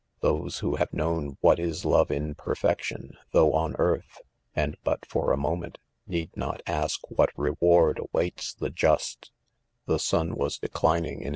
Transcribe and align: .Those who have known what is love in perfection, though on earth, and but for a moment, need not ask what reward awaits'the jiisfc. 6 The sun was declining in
.Those 0.21 0.57
who 0.57 0.77
have 0.77 0.91
known 0.91 1.37
what 1.41 1.59
is 1.59 1.85
love 1.85 2.09
in 2.09 2.33
perfection, 2.33 3.17
though 3.33 3.53
on 3.53 3.75
earth, 3.77 4.19
and 4.55 4.75
but 4.83 5.05
for 5.05 5.31
a 5.31 5.37
moment, 5.37 5.77
need 6.07 6.35
not 6.35 6.59
ask 6.65 7.01
what 7.11 7.29
reward 7.37 7.99
awaits'the 8.11 8.71
jiisfc. 8.71 9.25
6 9.27 9.31
The 9.85 9.99
sun 9.99 10.33
was 10.33 10.57
declining 10.57 11.21
in 11.21 11.29